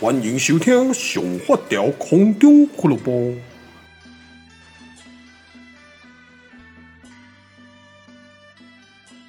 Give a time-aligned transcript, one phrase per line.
[0.00, 3.12] 欢迎收听《上发条空中俱乐部》。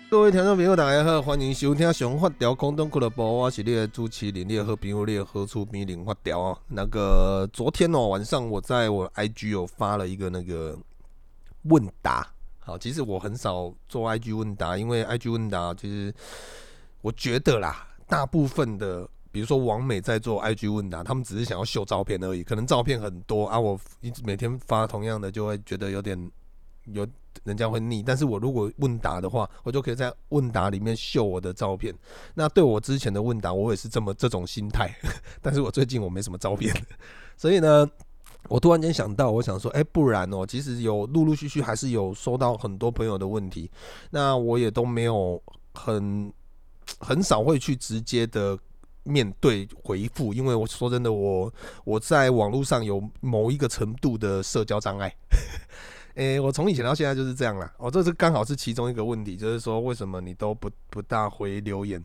[0.10, 6.58] 各位听众朋友，大家好，欢迎收听《上发条空中俱乐部》，我是你的主持人，你的好朋友，你的好厝边林发条啊。
[6.68, 10.76] 那个昨天哦晚上，我在我 IG 有发了一个那个
[11.66, 12.28] 问答。
[12.58, 16.12] 好，其实我很少做 IG 问答，因为 IG 问答其实
[17.02, 19.08] 我觉得啦，大部分的。
[19.36, 26.32] 比如说王美在做 IG 问答，他们只是想要秀照片而已，可能照片很多啊，我一直每天发同样的，就会觉得有点
[26.86, 27.06] 有
[27.44, 28.02] 人家会腻。
[28.02, 31.94] 但是我如果问答的话，我就可以在问答里面秀我的照片。
[32.34, 34.90] 那对我之前的问答，我也是这么这种心态。
[35.44, 36.74] 但是我最近我没什么照片，
[37.36, 37.86] 所以呢，
[38.48, 43.70] 我突然间想到，我想说，哎，不然哦，其实有陆陆续续还是有收到很多朋友的问题，
[44.12, 45.44] 那我也都没有
[45.74, 46.32] 很
[47.00, 48.58] 很少会去直接的。
[49.06, 51.54] 面对回复，因为我说真的，我
[51.86, 55.16] 我在网络上有某一个程度的社交障碍。
[56.16, 57.74] 诶、我从以前到现在就是这样啦。
[57.78, 62.04] 哦，这是刚好是其中一个问题，就是说为什么你都不不大回留言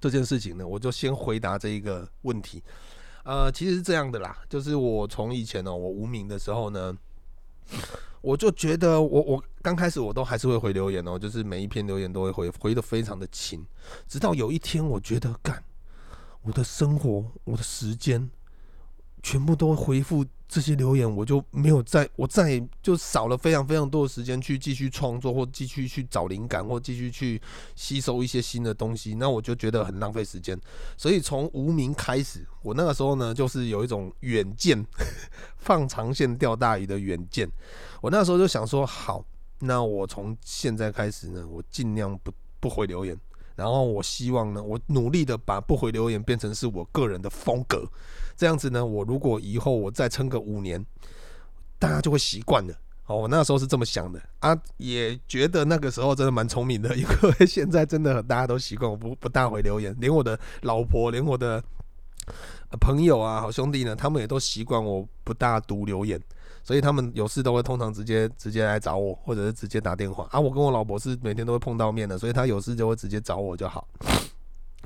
[0.00, 0.66] 这件事情呢？
[0.66, 2.62] 我就先回答这一个问题。
[3.24, 6.96] 呃，其实是这样的啦，就是我从以前呢、我无名的时候呢，
[8.20, 13.64] 我就觉得我我刚开始我都还是会回留言哦、就是每一篇留言都会回，回的非常的勤。
[14.06, 15.62] 直到有一天，我觉得干。
[16.42, 18.28] 我的生活，我的时间，
[19.22, 27.40] 全部都回复这些留言，我就没有再，我再也就少了非常非常多的时间去继续创作，或继续去找灵感，或继续去
[27.76, 29.14] 吸收一些新的东西。
[29.14, 30.60] 那我就觉得很浪费时间。
[30.96, 34.84] 所以从无名开始，我那个时候呢，就是有一种远见，
[35.58, 37.48] 放长线钓大鱼的远见。
[38.00, 39.24] 我那时候就想说，好，
[39.60, 43.16] 那我从现在开始呢，我尽量不不回留言。
[43.62, 47.88] 然后我希望呢，我努力的把不回留言变成是我个人的风格，
[48.36, 50.84] 这样子呢，我如果以后我再撑个五年，
[51.78, 52.74] 大家就会习惯了。
[53.06, 61.62] 哦，我那时候是这么想的啊，也觉得那个时候真的蛮聪明的，因为现在真的大家都习惯我不不大回留言，连我的老婆，连我的
[62.80, 66.20] 朋友啊，好兄弟呢，他们也都习惯我不大读留言。
[66.64, 70.38] 所以他们有事都会通常直接直接来找我，或者是直接打电话啊。
[70.38, 73.88] 我跟我老婆是每天都会碰到面的，所以他有事就会直接找我就好。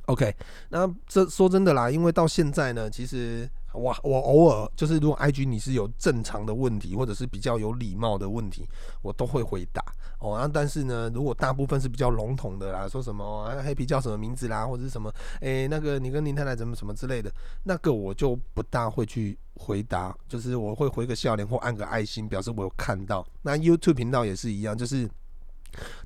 [0.06, 0.34] OK，
[0.70, 8.66] 那这说真的啦，因为到现在呢，其实我我偶尔就是如果 IG 你是有正常的问题，或者是比较有礼貌的问题，
[9.03, 9.82] 我都会回答
[10.19, 10.38] 哦。
[10.41, 17.31] 那但是呢，如果大部分是比较笼统的啦，说什么黑皮叫什么名字啦，或者是什么诶那个你跟林太太怎么什么之类的，
[17.65, 23.26] 那个我就不大会去回答，就是我会回个笑脸或按个爱心，表示我有看到。
[23.42, 25.09] 那 YouTube 频道也是一样，就是。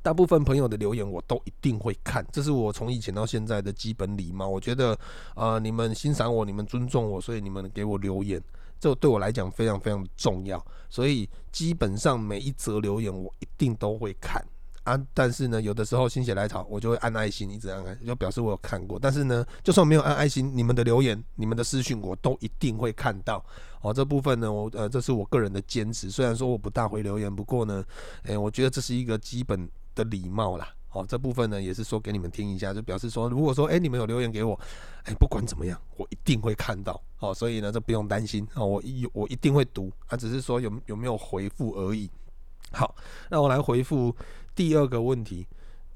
[0.03, 4.49] 大部分朋友的留言我都一定会看，这是我从以前到现在的基本礼貌。
[4.49, 4.99] 我觉得，
[5.35, 8.43] 呃，你们欣赏我，你们尊重我，所以你们给我留言，
[8.79, 10.65] 这对我来讲非常非常重要。
[10.89, 14.45] 所以基本上每一则留言我一定都会看。
[14.85, 18.99] 啊，但是呢，有的时候心血来潮，我就会按爱心，一直按按，就表示我有看过。
[18.99, 23.45] 但是呢，就算没有按爱心，你们的留言、你们的私讯，我都一定会看到。
[23.83, 26.11] 哦，这部分呢，我呃，这是我个人的坚持。
[26.11, 27.85] 虽然说我不大回留言，不过呢，
[28.25, 30.69] 诶、我觉得这是一个基本的礼貌啦。
[30.93, 34.59] 哦，这部分呢，也是说给你们听一下，就表示说，如果说诶、你们有留言给我，
[35.05, 37.01] 诶、不管怎么样，我一定会看到。
[37.21, 38.47] 哦，所以呢，这不用担心。
[38.55, 42.11] 哦，我一我一定会读，啊，只是说有有没有回复而已。
[42.73, 42.95] 好，
[43.29, 44.15] 那我来回复。
[44.55, 45.47] 第二个问题，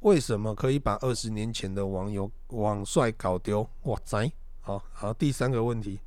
[0.00, 3.68] 为什么可以把二十年前的网友网帅搞丢？
[3.82, 4.30] 哇塞！
[4.60, 5.98] 好好，第三个问题，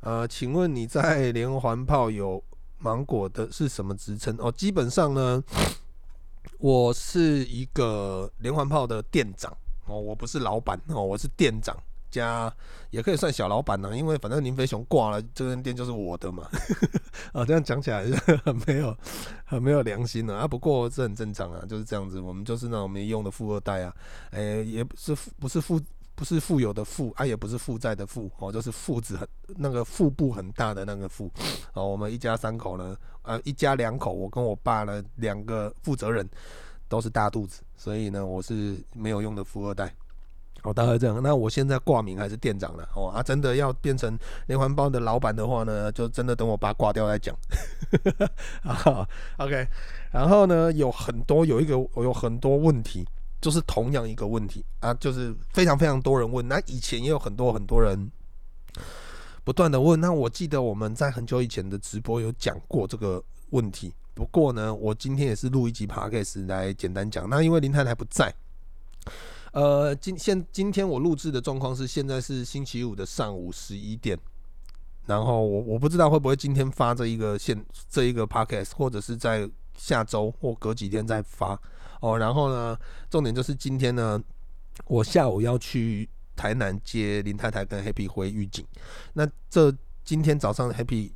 [0.00, 2.42] 呃，请问你在连环炮有
[2.78, 4.36] 芒果的是什么职称？
[4.38, 5.42] 哦，基本上呢，
[6.58, 9.56] 我是一个连环炮的店长
[9.86, 11.76] 哦，我不是老板哦，我是店长。
[12.10, 12.52] 家
[12.90, 16.48] 也可以算小老板呢，因为反正林飞雄挂了，这间店就是我的嘛。
[17.32, 18.04] 啊， 这样讲起来
[18.44, 18.96] 很没有
[19.44, 20.48] 很没有良心了啊。
[20.48, 22.20] 不过这很正常啊，就是这样子。
[22.20, 23.94] 我们就是那种没用的富二代啊，
[24.32, 25.80] 诶、也不是富不是富
[26.14, 31.30] 不是富有的富啊，也不是负债的负哦，就是腹子很那个腹部很大的那个富。
[31.72, 36.28] 哦，我们一家三口呢，呃，一家两口，我跟我爸呢两个负责人
[36.88, 39.94] 都是大肚子，所以呢，我是没有用的富二代。
[40.62, 41.22] 哦，大概这样。
[41.22, 43.08] 那我现在挂名还是店长了哦。
[43.08, 47.36] 啊，真的要变成连环包的老板的话呢，就真的等我爸挂掉再讲。
[48.62, 49.06] 啊
[49.38, 49.66] ，OK。
[50.12, 53.06] 然后呢，有很多有一个我有很多问题，
[53.40, 56.46] 就是同样一个问题啊，就是非常非常多人问。
[56.46, 58.10] 那以前也有很多很多人
[59.44, 60.00] 不断的问。
[60.00, 63.94] 那我记得我们在很久以前的直播有讲过这个问题。
[64.12, 67.28] 不过呢，我今天也是录一集 Podcast 来简单讲。
[67.30, 68.34] 那因为林太太不在。
[69.52, 74.18] 呃，今现今天我录制的状况是现在是星期五的上午十一点
[75.06, 81.60] 然后我我不知道会不会今天发这一个现这一个 podcast，或者是在下周或隔几天再发
[82.00, 82.16] 哦。
[82.16, 84.22] 然后呢，重点就是今天呢，
[84.86, 88.64] 我下午要去台南接林太太跟 Happy 回预警。
[89.14, 89.74] 那这
[90.04, 91.10] 今天早上 Happy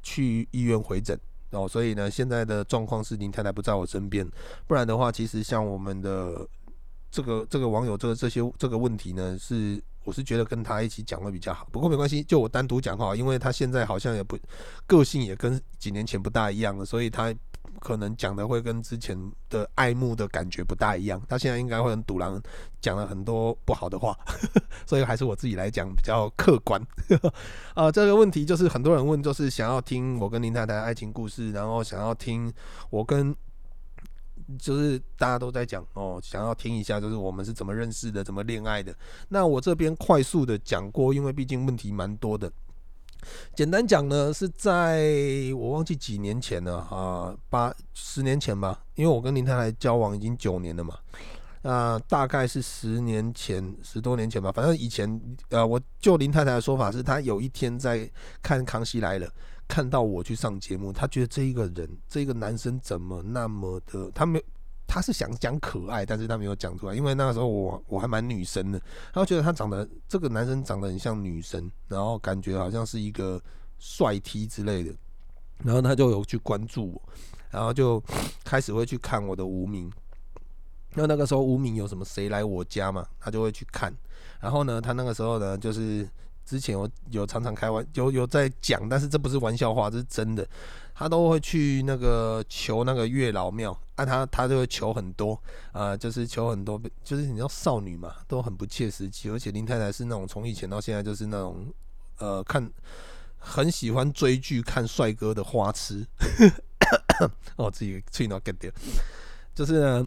[0.00, 1.18] 去医院回诊
[1.50, 4.24] 哦，所以呢，现在的状况是林太太不在我身边。
[4.68, 6.46] 不然的话，其实像我们的
[7.10, 9.82] 这个这个网友这个这些这个问题呢是。
[10.02, 14.36] 我是觉得跟他一起讲会比较好，不过没关系，就我单独讲话，因为他现在好像也不
[14.86, 17.32] 个性也跟几年前不大一样了，所以他
[17.80, 19.14] 可能讲的会跟之前
[19.50, 21.20] 的爱慕的感觉不大一样。
[21.28, 22.40] 他现在应该会很堵狼，
[22.80, 24.16] 讲了很多不好的话，
[24.86, 26.80] 所以还是我自己来讲比较客观。
[27.74, 32.50] 啊、 这个问题就是很多人问，就是想要听我跟林太太的爱情故事，然后想要听
[32.88, 33.36] 我跟。
[34.58, 38.94] 就是大家都在讲哦，想要听一下，就是我们是怎么认识的，怎么恋爱的。
[39.28, 42.50] 那我这边快速的讲过，因为毕竟问题蛮多的。
[43.54, 45.12] 简单讲呢，是在
[45.54, 48.82] 我忘记几年前了啊，八十年前吧。
[48.94, 50.96] 因为我跟林太太交往已经九年了嘛，
[51.62, 54.50] 那大概是十年前，十多年前吧。
[54.50, 55.20] 反正以前
[55.50, 58.10] 呃，我就林太太的说法是，她有一天在
[58.42, 59.26] 看《康熙来了》。
[59.70, 64.44] 看到我去上节目，他觉得这一个人，这个男生怎么那么的，他没有，
[64.84, 68.82] 他是想讲可爱，但是他没有讲出来，因为那个时候我我还蛮女生的，
[69.12, 73.40] 他觉得他长得这个男生长得很像女生，然后感觉好像是一个
[73.78, 74.92] 帅 T 之类的，
[75.58, 77.02] 然后他就有去关注我，
[77.50, 78.02] 然后就
[78.42, 79.84] 开始会去看我的无名，
[80.96, 83.94] 因为那个时候无名有什么谁来我家嘛，他就会去看，
[84.40, 86.08] 然后呢，他那个时候呢就是。
[86.50, 90.44] 之前我有常常开玩有有在讲，但是这不是玩笑话，这是真的。
[90.92, 99.30] 他都会去那个求那个月老庙，啊，他他就会求很多啊、就是求很多，就是你知道少女嘛，都很不切实际。
[99.30, 101.72] 而且林太太是那种从以前到现在就是那种
[102.18, 102.68] 呃看
[103.38, 106.04] 很喜欢追剧、看帅哥的花痴。
[107.54, 108.68] 哦，自己吹到 get 掉，
[109.54, 110.06] 就是呢，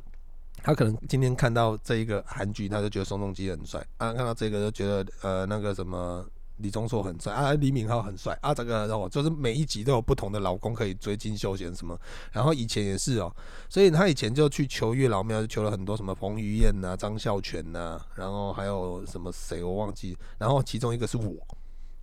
[0.57, 6.25] 他可能今天看到这一个韩剧，他就觉得宋仲基很帅啊，看到这个就觉得呃那个什么。
[6.57, 11.99] 李钟硕很帅啊，李敏镐很帅啊，这个让我就是每一集都有不同的老公可以追金秀贤什么，
[12.31, 13.35] 然后以前也是哦，
[13.67, 21.35] 所以他以前就去求月老庙，就求了很多什么彭于晏呐、张孝全呐、然后还有什么谁我忘记，然后其中一个是我，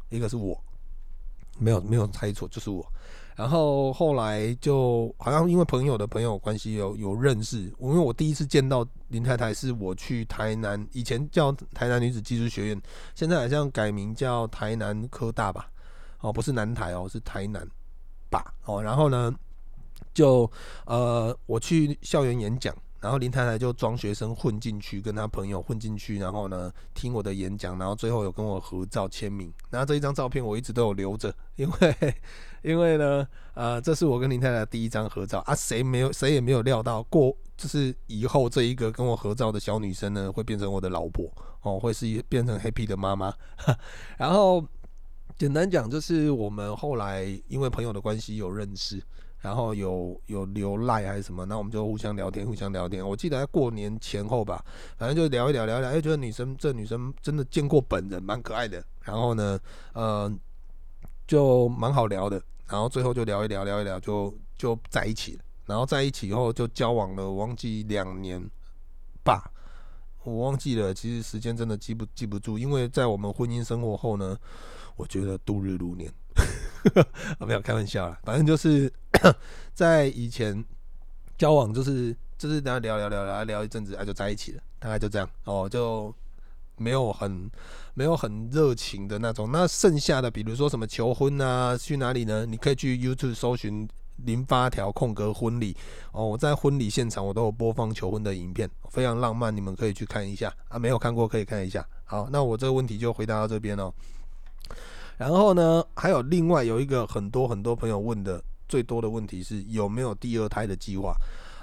[0.09, 0.61] 一个是我，
[1.59, 2.85] 没有没有猜错，就是我。
[3.37, 12.83] 然后后来就好像因为朋友的朋友关系有有认识，因为我第一次见到林太太是我去台南，以前叫台南女子技术学院，
[13.15, 15.71] 现在好像改名叫台南科大吧？
[16.21, 17.67] 哦，不是南台哦，是台南
[18.31, 18.53] 吧？
[18.65, 19.35] 哦，然后呢，
[20.13, 20.51] 就
[20.85, 22.75] 呃我去校园演讲。
[23.01, 29.53] 然后林太太就装学生混进去，跟她朋友混进去，然后呢听我的演讲，然后最后有跟我合照签名。
[29.71, 32.15] 然后这一张照片我一直都有留着，因为
[32.63, 41.33] 因为呢，呃，这是我跟林太太第一张合照啊，谁没有谁也没有料到过，就是以后这一个跟我合照的小女生呢，会变成我的老婆
[41.63, 43.33] 哦，会是变成 Happy 的妈妈。
[44.19, 44.63] 然后
[45.39, 49.03] 简单讲，就是我们后来因为朋友的关系有认识。
[49.41, 53.07] 然后有有留赖还是什么，那我们就互相聊天，互相聊天。
[53.07, 54.63] 我记得在过年前后吧，
[54.99, 58.85] 反正就聊一聊，聊聊，哎，觉得女生这女生真的见过本人，蛮可爱的。
[59.03, 59.59] 然后呢，
[59.95, 60.31] 呃，
[61.27, 62.41] 就蛮好聊的。
[62.69, 65.45] 然后最后就聊一聊，聊一聊，就就在一起了。
[65.67, 68.41] 然后在一起以后就交往了，忘记两年
[69.25, 69.51] 吧，
[70.23, 70.93] 我忘记了。
[70.93, 74.37] 其实时间真的记不记不住，因为在我们婚姻生活后呢，
[74.97, 76.13] 我觉得度日如年。
[77.39, 78.93] 我 没有开玩笑啦，反正就是
[79.75, 80.65] 在以前
[81.39, 86.15] 交往，就是就是大家聊聊聊聊聊一阵子，啊，就在一起了，大概就这样哦，就
[86.77, 87.51] 没有很
[87.95, 89.51] 没有很热情的那种。
[89.53, 92.47] 那剩下的，比如说什么求婚啊，去哪里呢？
[92.47, 93.87] 你可以去 YouTube 搜寻
[94.25, 95.77] 零发条空格婚礼
[96.13, 96.27] 哦。
[96.27, 100.79] 我在婚礼现场，我都有播放求婚的影片，非常浪漫，你们可以去看一下啊。
[100.79, 101.87] 没有看过可以看一下。
[102.05, 103.93] 好，那我这个问题就回答到这边哦。
[105.21, 111.15] 然后呢，还有另外有一个很多很多朋友问的最多的问题是有没有第二胎的计划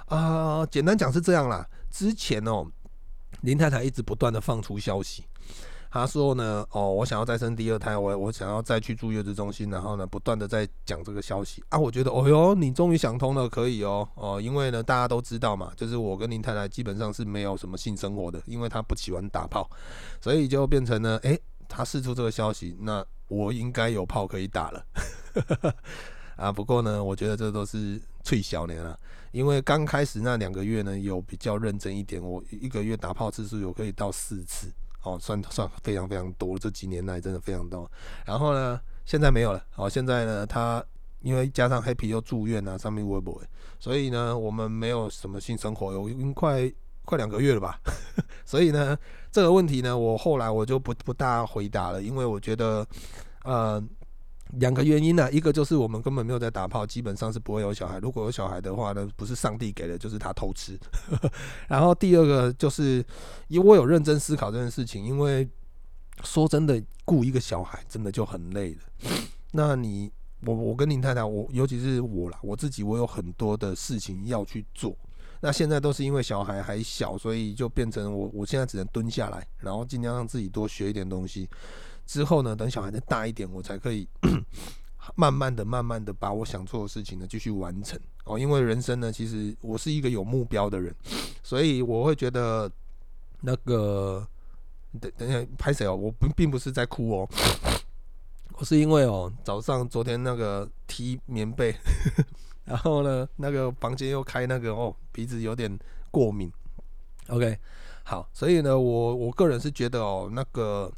[0.06, 0.64] 啊？
[0.66, 2.64] 简单讲是这样啦，之前哦，
[3.40, 5.24] 林太太一直不断的放出消息，
[5.90, 11.76] 她说呢，哦，我想要再生第二胎，我我想要再去住月子中心，然后呢，不断的在讲这个消息啊。
[11.76, 19.68] 我觉得，哦哟，你终于想通了，可以哦，哦，因为呢，大家都知道嘛，就是我跟林太太基本上是没有什么性生活的，因为她不喜欢打炮，
[20.20, 21.36] 所以就变成呢，诶，
[21.68, 23.04] 她试出这个消息，那。
[23.28, 24.86] 我应该有炮可以打了，
[26.36, 28.98] 啊，不过呢，我觉得这都是脆小年了，
[29.32, 37.90] 因为刚开始那两个月呢，有比较认真一点，我一个月打炮次数有可以到四次，哦，算算非常非常多，这几年来真的非常多。
[38.24, 39.64] 然后呢，现在没有了。
[39.76, 40.84] 哦，现在呢，他
[41.20, 43.42] 因为加上 Happy 又住院啊，上面微博，
[43.78, 46.72] 所以呢，我们没有什么性生活，有已经快
[47.04, 47.80] 快两个月了吧。
[48.46, 48.96] 所以呢，
[49.38, 52.84] 这个问题呢，我后来我就不不大回答了，因为我觉得，
[53.44, 53.82] 呃。
[54.54, 57.98] 两个原因呢、一个就是我们根本没有在打炮，基本上是不会有小孩。
[57.98, 60.80] 如果有小孩的话呢，不是上帝给的，就是他偷吃。
[61.68, 63.04] 然后第二个就是，
[63.48, 65.46] 因为我有认真思考这件事情，因为
[66.24, 69.10] 说真的，雇一个小孩真的就很累了。
[69.52, 70.10] 那你，
[70.46, 74.96] 我，我跟林太太，我尤其是我啦，我自己，我有很多的事情要去做。
[75.40, 81.48] 那现在都是因为小孩还小，所以就变成我，我现在只能蹲下来，然后尽量让自己多学一点东西。
[82.06, 84.08] 之后呢，等小孩再大一点，我才可以
[85.14, 88.38] 慢慢的、慢慢的把我想做的事情呢继续完成哦。
[88.38, 90.94] 因为人生呢，其实我是一个有目标的人，
[91.42, 92.70] 所以我会觉得
[93.42, 94.26] 那个
[95.00, 97.28] 等等下拍谁哦，我不并不是在哭哦，
[98.58, 101.74] 我是因为哦早上昨天那个踢棉被，
[102.68, 105.76] 然后呢那个房间又开那个哦鼻子有点
[106.10, 106.52] 过敏。
[107.28, 107.58] OK，
[108.04, 110.92] 好，所以呢我我个人是觉得哦那个。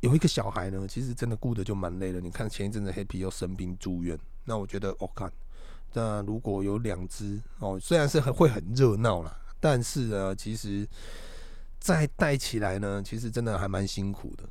[0.00, 2.20] 有一个小孩呢，其实真的顾得就蛮累的。
[2.20, 5.32] 你看前一阵子黑皮又生病住院，那我觉得、哦、看，
[5.92, 10.84] 那如果有两只哦，虽然是很会很热闹啦，但是呢，其实
[11.78, 14.42] 再带起来呢，其实真的还蛮辛苦的。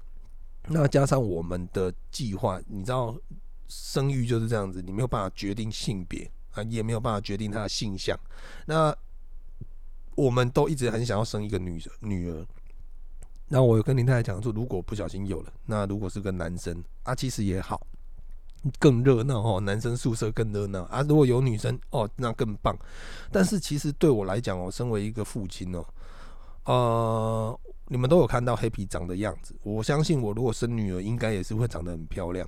[0.70, 3.14] 那加上我们的计划，你知道
[3.72, 8.20] 生育就是这样子，你没有办法决定性别啊，也没有办法决定他的性向。
[8.66, 8.94] 那
[10.16, 12.46] 我们都一直很想要生一个女女儿。
[13.48, 17.86] 那我有跟林太太讲说，如果不小心有了，那如果是个男生啊，其实也好，
[18.78, 21.02] 更热闹哦，男生宿舍更热闹啊。
[21.02, 22.78] 如果有女生哦，那更棒。
[23.32, 25.86] 但是其实对我来讲哦，身为一个父亲哦，
[26.66, 32.48] 呃，你们都有看到黑皮长的样子，我相信我如果生女儿，应该也是会长得很漂亮。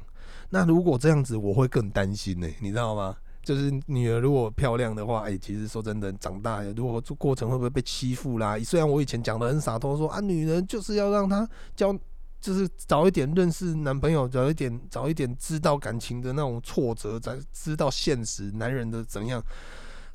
[0.54, 3.18] 那如果这样子，我会更担心呢，你知道吗？
[3.42, 8.56] 就是女儿如果漂亮的话，哎、其实说真的，长大如果这过程会不会被欺负啦？
[8.60, 11.92] 虽然我以前讲的很洒脱，说啊，女人就是要让她交，
[12.40, 19.44] 就是早一点认识男朋友，早一点早一点知道感情的那种挫折，才知道现实男人的怎样。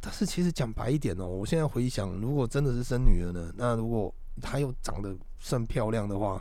[0.00, 6.40] 但是其实讲白一点哦、我现在回想，如果真的是生女儿呢，那如果她又长得算漂亮的话，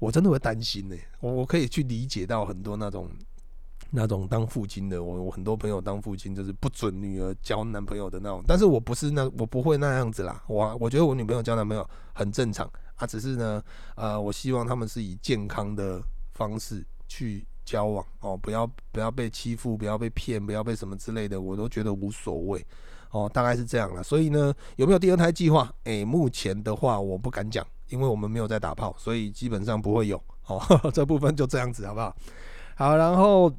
[0.00, 3.08] 我真的会担心呢、我我可以去理解到很多那种。
[3.92, 13.60] 那种当父亲的，我我很多朋友当父亲就是不准女儿交男朋友的那种，但是我不是那我不会那样子啦，我我觉得我女朋友交男朋友很正常啊，只是呢，
[13.96, 16.00] 呃，我希望他们是以健康的
[16.34, 22.64] 方式去交往哦，不要不要被欺负，不要被骗，不要被什么之类的，我都觉得无所谓
[23.10, 24.04] 哦，大概是这样了。
[24.04, 25.68] 所以呢，有没有第二胎计划？
[25.82, 30.60] 诶，目前的话我不敢讲，因为我们没有在打炮，所以基本上不会有哦，
[30.94, 32.16] 这部分就这样子好不好？
[32.76, 33.52] 好，然后。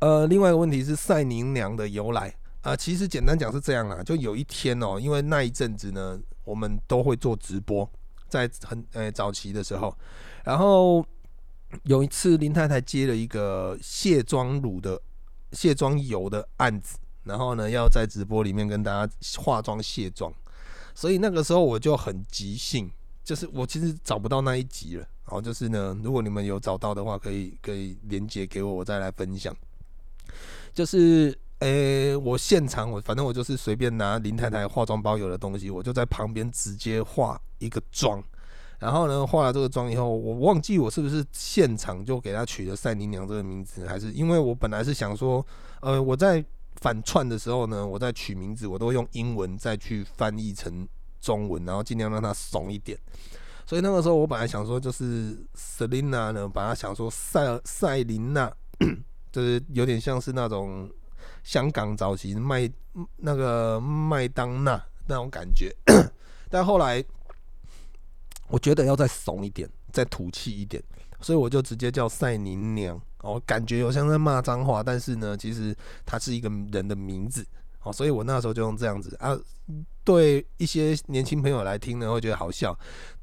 [0.00, 7.86] 呃，另外一个问题是赛宁娘的由来啊，其实简单讲是这样啦，就有一天哦，因为那一阵子呢，我们都会做直播，
[8.26, 9.94] 在很呃早期的时候，
[10.42, 11.04] 然后
[11.82, 14.98] 有一次林太太接了一个卸妆乳的
[15.52, 20.32] 卸妆油的案子，然后呢要在直播里面跟大家化妆卸妆，
[20.94, 22.90] 所以那个时候我就很即兴，
[23.22, 29.54] 就是我其实找不到那一集了，然后就是呢，如果你们有找到的话，可以可以连接给我，我再来分享。
[30.72, 38.22] 就是，诶、我现场我反正我就是随便拿林太太化妆包有的东西，我就在旁边直接化一个妆，
[38.78, 45.44] 然后呢，化了这个妆以后，我忘记我是不是现场就给她取了赛琳娘这个名字，还是因为我本来是想说，
[45.80, 46.44] 呃，我在
[46.76, 50.88] 反串的时候呢，我在取名字，我都会用英文再去翻译成
[51.20, 52.98] 中文，然后尽量让他怂一点。
[53.66, 58.52] 所以那个时候我本来想说，就是 Selina 呢，把它想说赛赛琳娜。
[59.30, 60.90] 就是有点像是那种
[61.44, 62.68] 香港早期麦
[63.18, 65.72] 那个麦当娜那种感觉，
[66.50, 67.04] 但后来
[68.48, 70.82] 我觉得要再怂一点，再土气一点，
[71.20, 77.46] 所以我就直接叫赛宁娘哦，感觉有像在骂脏话，但是呢，其实它是一个人的名字
[77.82, 79.38] 哦，所以我那时候就用这样子啊。
[80.02, 82.72] 对一些年轻朋友来听呢，会觉得好笑；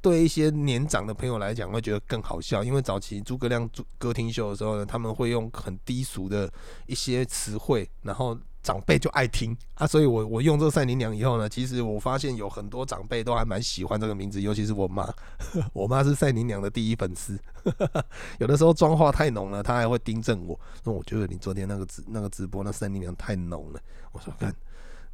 [0.01, 2.63] 对一些年长的朋友来讲，会觉得更好笑。
[2.63, 6.49] 因为早期诸葛亮歌厅秀的时候呢，他们会用很低俗的
[6.85, 9.87] 一些词汇，然后长辈就爱听啊。
[9.87, 15.07] 所以我我用这个赛琳娘以后呢，其实我发现有很多长辈都还蛮喜欢这个名字，尤其是我妈，
[15.71, 17.39] 我妈是赛琳娘的第一粉丝。
[18.39, 23.79] 有的时候妆化太浓了，她还会盯正我，说我觉得你昨天那个直那个直播那赛琳娘太浓了。
[24.11, 24.53] 我说看。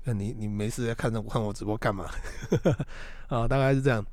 [0.06, 2.06] 那你你没事在看着我看我直播干嘛？
[3.30, 4.06] 啊，大概是这样。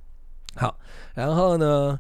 [0.55, 0.79] 好，
[1.15, 1.99] 然后呢，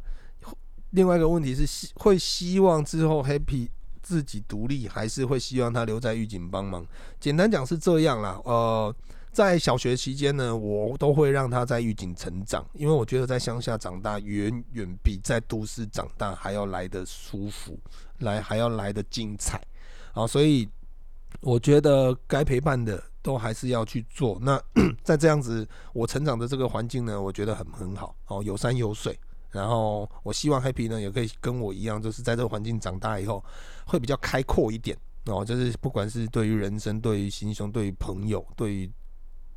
[0.90, 3.68] 另外一个问题是，希会希望之后 Happy
[4.02, 6.84] 自己独立，还是会希望他留在狱警帮忙？
[7.18, 8.40] 简单讲是这样啦。
[8.44, 8.94] 呃，
[9.32, 17.78] 在小学期间呢，我都会让他在狱警成长，因为我觉得在乡下长大远远比在都市长大还要来得舒服，
[18.18, 19.60] 来还要来得精彩。
[20.12, 20.68] 啊，所以
[21.40, 24.38] 我觉得该陪伴的都还是要去做。
[24.42, 24.60] 那
[25.04, 29.18] 在这样子我成长的这个环境呢，我觉得很很好哦，有山有水。
[29.52, 33.44] 然后我希望 Happy 呢也可以跟我一样，就是在这个环境长大以后，
[33.86, 35.44] 会比较开阔一点哦。
[35.44, 38.90] 就是不管是对于人生、对于心胸、对于朋友、对于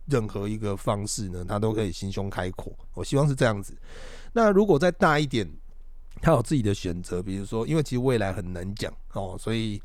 [0.07, 2.73] 任何一个方式呢，他都可以心胸开阔。
[2.93, 3.77] 我希望是这样子。
[4.33, 5.47] 那如果再大一点，
[6.21, 9.81] 他有自己的选择，比如说，因为其实未来很难讲哦，所以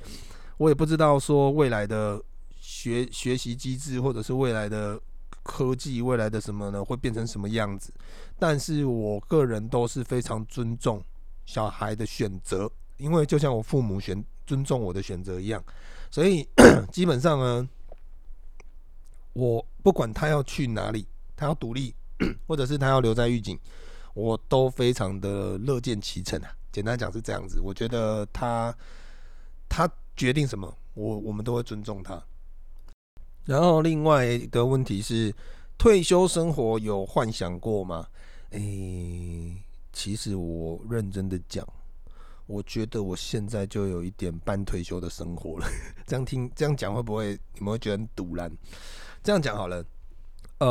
[0.57, 2.23] 我也不知道说未来的
[2.59, 5.01] 学学习机制，或者是未来的。
[5.49, 6.85] 科技未来的什么呢？
[6.85, 7.91] 会变成什么样子？
[8.39, 11.03] 但是我个人都是非常尊重
[11.47, 15.65] 小孩的选择，因为就像我父母选尊重我的选择一样，
[16.11, 16.47] 所以
[16.93, 17.67] 基本上呢，
[19.33, 21.95] 我不管他要去哪里，他要独立，
[22.47, 23.59] 或者是他要留在狱警，
[24.13, 26.51] 我都非常的乐见其成啊。
[26.71, 28.77] 简单讲是这样子，我觉得他
[29.67, 32.23] 他决定什么，我我们都会尊重他。
[33.49, 35.35] 然后另外一个问题是，
[35.79, 38.07] 退休生活有幻想过吗？
[38.51, 39.57] 诶、
[39.91, 41.67] 其实我认真的讲，
[42.47, 45.67] 我觉得我现在就有一点半退休的生活了。
[46.07, 48.53] 这样听这样讲会不会你们会觉得很赌烂？
[49.23, 49.83] 这样讲好了，
[50.59, 50.69] 呃，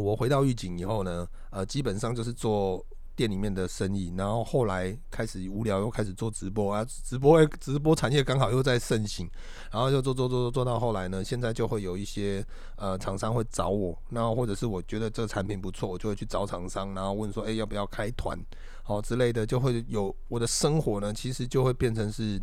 [0.00, 2.84] 我回到狱警以后呢，呃，基本上就是做。
[3.16, 9.28] 店里面的生意，然后后来开始无聊，又开始做直播啊，直播直播产业刚好又在盛行，
[9.72, 12.44] 然后就做做做做做到后来呢，现在就会有一些
[12.76, 18.38] 呃厂商会找我，然后或者是我觉得这个产品不错，我就会去找厂商，然后问说，哎，要不要开团，
[18.82, 22.38] 好之类的，就会有我的生活呢，其实就会变成是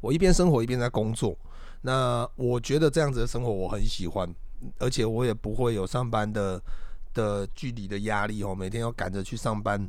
[0.00, 1.38] 我一边生活一边在工作，
[1.82, 4.28] 那我觉得这样子的生活我很喜欢，
[4.80, 6.60] 而且我也不会有上班的。
[7.14, 9.88] 的距离的压力哦，每天要赶着去上班，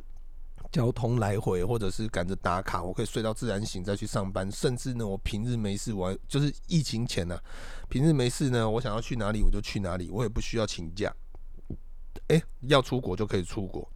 [0.72, 4.50] 交通来回，或者是赶着打卡，我可以睡到自然醒再去上班。
[4.50, 7.42] 甚至呢，我平日没事，我就是疫情前呢、啊，
[7.88, 11.12] 平日没事呢，我想要去哪里我就去哪里，我也不需要请假。
[12.28, 13.86] 诶，要出国就可以出国。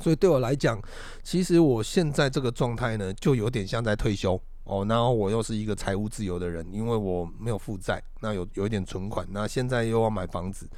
[0.00, 0.80] 所以对我来讲，
[1.22, 4.84] 其实我现在这个状态呢，就有点像在退休哦。
[4.88, 10.68] 然后我又是一个财务自由的人，因为我没有负债，那有有一点存款，那现在又要买房子。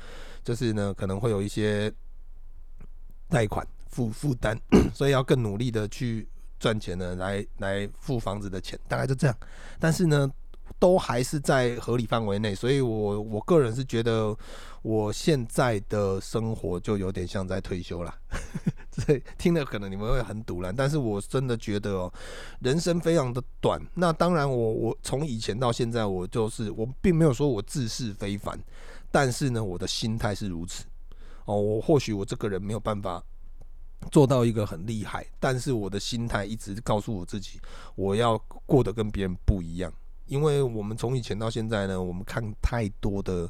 [0.44, 1.90] 就是呢，可能会有一些
[3.28, 4.56] 贷款负负担，
[4.94, 6.28] 所以要更努力的去
[6.60, 9.36] 赚钱呢，来来付房子的钱，大概就这样。
[9.80, 10.30] 但是呢，
[10.78, 14.36] 都还是在合理范围内，所以我我个人是觉得
[14.82, 18.14] 我现在的生活就有点像在退休了。
[18.92, 22.12] 所以听了可能你们会很堵然，但是我真的觉得哦，
[22.60, 23.80] 人生非常的短。
[23.94, 28.56] 那当然我，我我从以前到现在，我就是我并没有说我自视非凡。
[29.14, 30.84] 但是呢，我的心态是如此
[31.44, 31.54] 哦。
[31.54, 33.22] 我或许我这个人没有办法
[34.10, 37.60] 做到一个很厉害，但是我的心态一直告诉我自己，
[37.94, 39.92] 我要过得跟别人不一样。
[40.26, 43.48] 因为我们从以前到现在呢，我们看太多的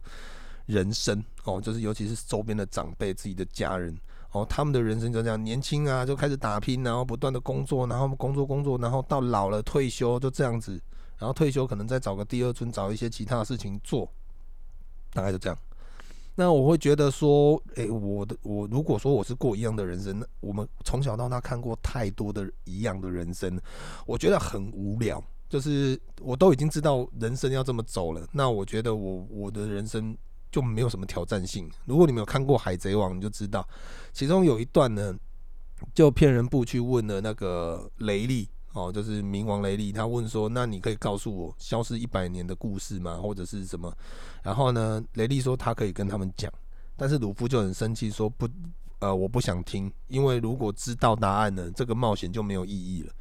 [0.67, 3.97] 人生哦，就是尤其是周边的长辈、自己的家人
[4.33, 10.73] 哦，他们的人生就这样，年轻啊就开始打拼，然后不断的工作，然后工作工作，然后到老了退休就这样子，
[11.17, 14.07] 然后退休可能再找个第二春，找一些其他的事情做。
[15.15, 15.57] 大概就这样，
[16.35, 23.59] 那我会觉得说，诶、我的我如果说我是过一样的人生，我们从小到大看过太多的一样的人生，
[24.05, 25.23] 我觉得很无聊。
[25.49, 30.17] 就是我都已经知道人生要这么走了，那我觉得我我的人生
[30.51, 31.71] 就没有什么挑战性。
[31.85, 33.65] 如果你没有看过《海贼王》，你就知道，
[34.13, 35.15] 其中有一段呢，
[35.95, 38.49] 就骗人部去问了那个雷利。
[38.75, 43.17] 哦，就是冥王雷利，他问说：“那你可以告诉我消失一百年的故事吗？
[43.23, 43.97] 或者是什么？”
[44.43, 46.53] 然后呢，雷利说他可以跟他们讲，
[46.97, 48.49] 但是鲁夫就很生气说：“不，
[48.99, 53.13] 呃，我不想听，因为如果知道答案呢，这个冒险就没有意义了。”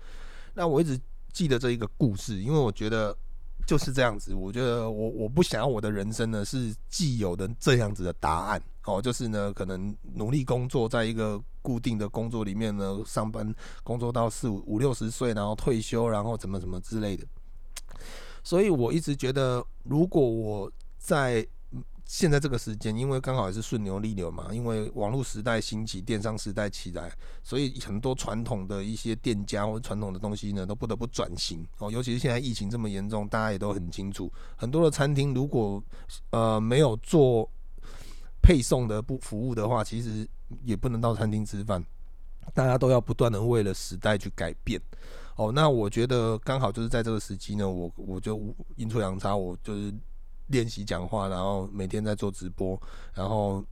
[0.55, 0.99] 那我一直
[1.31, 3.15] 记得这一个故事，因为我觉得
[3.67, 4.33] 就是这样子。
[4.33, 8.61] 我觉得我我不想要我的人生呢是既有的这样子的答案。
[8.85, 17.25] 哦，就是呢，可能努力工作，在一个固定的工作里面呢，上班工作到四五五六十岁，然后退休，然后怎么怎么之类的。
[18.43, 21.47] 所以我一直觉得，如果我在
[22.05, 27.09] 现在这个时间，因为刚好也是顺流逆流嘛，因为网络时代兴起，电商时代起来，
[27.41, 31.65] 所以很多传统的一些店家或传统的东西呢，都不得不转型。
[31.77, 35.81] 哦，尤其是现在疫情这么严重，大家也都很清楚，很多的餐厅如果
[36.31, 37.49] 呃没有做。
[38.43, 40.27] 配送的不服务的话，其实
[40.63, 41.83] 也不能到餐厅吃饭。
[42.53, 44.79] 大家都要不断的为了时代去改变。
[45.37, 49.91] 哦，那我觉得刚好就是在这个时期呢，我我就阴错阳差，我就是
[50.47, 52.79] 练习讲话，然后每天在做直播，
[53.15, 53.63] 然后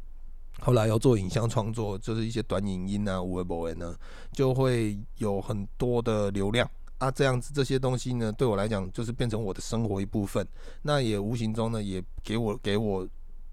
[0.60, 3.93] 后来要做影像创作，就是一些短影音啊、微博呢，
[4.31, 10.47] 就会有很多的流量啊，这样子这些东西呢，对我来讲就是变成我的生活一部分，
[10.81, 13.07] 那也无形中呢，也给我给我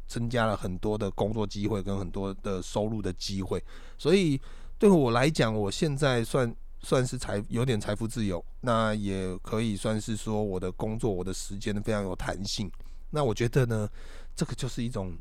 [0.09, 3.63] 增加了很多的工作机会跟很多的收入的机会，
[3.97, 4.41] 所以
[4.79, 6.53] 对我来讲，我现在算。
[6.81, 12.71] 算是财有点财富自由，那也可以算是说我的工作，我的时间非常有弹性。
[13.11, 13.89] 那我觉得呢，
[14.37, 15.13] 这个就是一种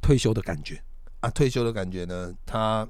[0.00, 0.82] 退休的感觉
[1.20, 2.84] 啊，退休的感觉呢，它。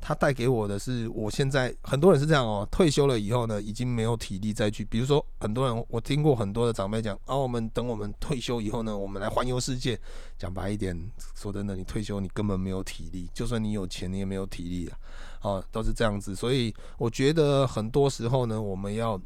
[0.00, 4.84] 他带给我的是，我现在很多人是这样哦，退休了以后呢，已经没有体力再去。
[4.84, 9.98] 比如说，很多人我听过很多的长辈讲，啊，我们等我们退休以后呢，我们来环游世界。
[10.38, 10.96] 讲白一点，
[11.34, 14.98] 说真的，你退休你根本没有体力，就算你有钱，你也没有体力啊，
[15.42, 16.34] 哦，都是这样子。
[16.34, 19.20] 所以我觉得很多时候呢，我们要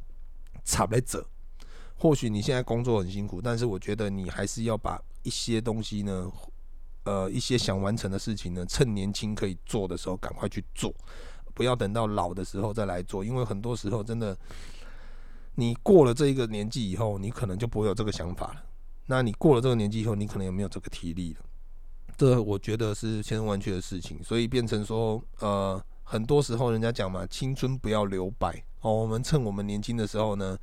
[0.65, 1.27] 插来者。
[1.99, 6.33] 或许你现在工作很辛苦，但是我觉得你还是要把一些东西呢。
[7.05, 10.95] 呃，一些想完成的事情呢，趁年轻可以做的时候赶快去做，
[11.53, 14.39] 不要等到老的时候再来做，因为很多时候真的，
[15.57, 18.65] 你过了这一个年纪以后，你可能就不会有这个想法了。
[19.07, 21.41] 那你过了这个年纪以后，你可能也没有这个体力了。
[22.17, 28.95] 这我觉得是千真万确的事情，所以变成说，呃，很多时候人家讲嘛，青春不要留白哦。
[28.95, 30.57] 我们趁我们年轻的时候呢，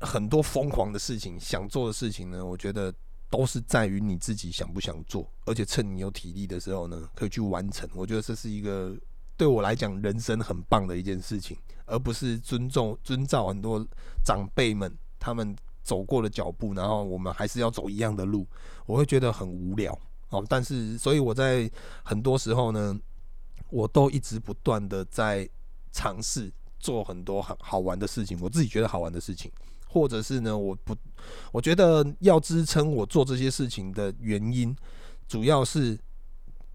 [0.00, 2.92] 很多疯狂的事情，想做的事情呢，我觉得。
[3.30, 7.88] 都是在于你自己想不想做，而且趁你有体力的时候呢，可以去完成。
[7.94, 8.94] 我觉得这是一个
[9.36, 13.86] 对我来讲人生很棒的一件事情，而不是尊重、遵照很多
[14.24, 18.44] 长辈们他们走过的脚步，然后我们还是要走一样的路，
[18.84, 19.96] 我会觉得很无聊
[20.30, 20.44] 哦。
[20.48, 21.70] 但是，所以我在
[22.02, 22.98] 很多时候呢，
[23.70, 25.48] 我都一直不断的在
[25.92, 29.50] 尝试做很多很好玩的事情，我自己觉得好玩的事情。
[29.92, 30.96] 或者是呢，我不，
[31.50, 34.74] 我觉得要支撑我做这些事情的原因，
[35.26, 35.98] 主要是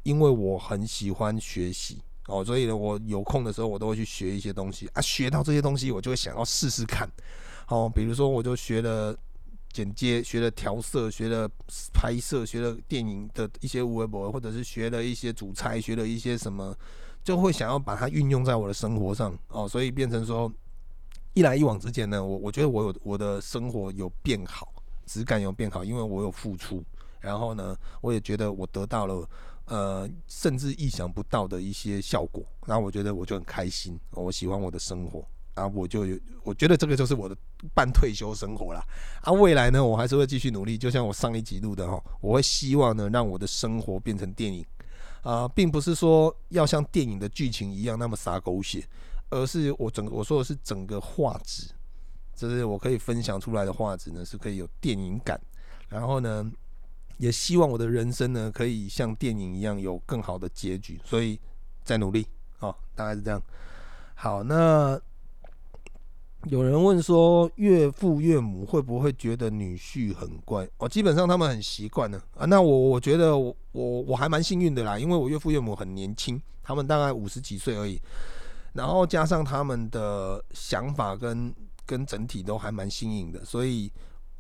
[0.04, 2.02] 因为我很喜欢学习。
[2.28, 4.86] 哦，所以呢，我有空的时候我都会去学一些东西。
[4.94, 7.10] 啊，学到这些东西我就会想要试试看，
[7.70, 9.16] 哦，比如说我就学了
[9.72, 11.50] 剪接，学了调色，学了
[11.94, 16.76] 拍摄，学了电影的一些微博，或者是学了一些煮菜，学了一些什么，
[17.24, 19.34] 就会想要把它运用在我的生活上。
[19.48, 20.52] 哦，所以变成说。
[21.36, 24.74] 一来一往之间呢，我我觉得我有我的生活有变好，
[25.06, 26.82] 质感有变好，因为我有付出，
[27.20, 29.30] 然后呢，我也觉得我得到了
[29.66, 37.36] 呃，甚至意想不到的一些效果，然后我觉得我就很开心，我喜欢我的生活，然后我就有我觉得这个就是我的
[37.74, 38.82] 半退休生活啦。
[39.22, 44.66] 啊，未来呢，我还是会继续努力，就像我上一集录的哈，我会希望呢，让我的生活变成电影
[45.22, 48.88] 啊，并不是说要像电影的剧情一样那么洒狗血。
[49.30, 51.72] 而是我整个我说的是整个画质，
[52.36, 55.40] 就是我可以分享出来的画质呢，是可以有电影感。
[55.90, 56.52] 然后呢，
[57.18, 61.00] 也希望我的人生呢，可以像电影一样有更好的结局。
[61.04, 61.40] 所以
[61.84, 62.28] 在努力，
[62.60, 63.42] 哦，大概是这样。
[64.16, 65.00] 好，那
[66.46, 70.68] 有人问说，岳父岳母会不会觉得女婿很乖？
[70.78, 72.46] 哦，基本上他们很习惯呢啊。
[72.46, 78.00] 那我我觉得我我我还蛮幸运的啦，因为我岳父岳母很年轻，他们大概五十几岁而已。
[78.76, 83.90] 然后加上他们的想法跟跟整体都还蛮新颖的，所以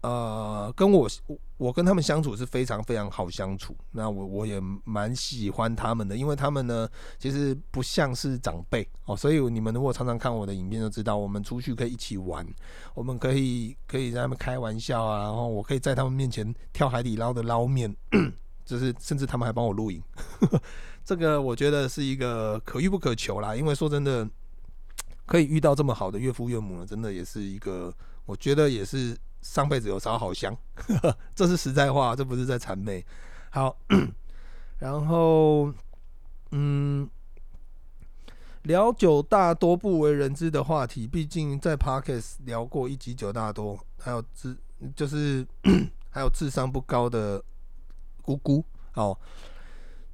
[0.01, 1.09] 呃，跟我
[1.57, 3.75] 我跟他们相处是非常非常好相处。
[3.91, 12.45] 那我我也蛮喜欢他们的，因为他们呢其实不像是长辈哦，所以你们如果常常看我的影片就知道，我们出去可以一起玩，
[12.93, 17.95] 我们可以可以在他们开玩笑啊，然后我可以在他们面前跳海底捞的捞面，
[18.65, 20.03] 就是甚至他们还帮我录影。
[21.05, 24.27] 这个我觉得是一个可遇不可求啦，因为说真的，
[25.27, 27.93] 可以遇到这么好的岳父岳母呢，真的也是一个，
[28.25, 30.57] 我觉得也是上辈子有烧好香，
[31.35, 33.05] 这是实在话，这不是在谄媚。
[33.51, 33.77] 好，
[34.79, 35.71] 然后，
[36.51, 37.07] 嗯，
[38.63, 44.57] 聊九大多不为人知的话题，毕竟在 Podcast 聊过一集九大多，还有智
[44.95, 45.45] 就是
[46.09, 47.43] 还有智商不高的
[48.23, 48.65] 姑姑，
[48.95, 49.15] 哦。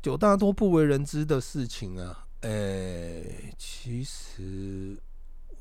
[0.01, 4.97] 九大多不为人知的事情啊，诶、其实